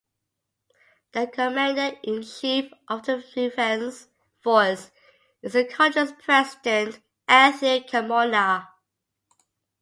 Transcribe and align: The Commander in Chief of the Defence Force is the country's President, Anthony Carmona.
The 1.11 1.27
Commander 1.27 1.95
in 2.01 2.23
Chief 2.23 2.73
of 2.87 3.05
the 3.05 3.23
Defence 3.35 4.07
Force 4.41 4.89
is 5.43 5.53
the 5.53 5.63
country's 5.63 6.11
President, 6.13 6.99
Anthony 7.27 7.81
Carmona. 7.81 8.67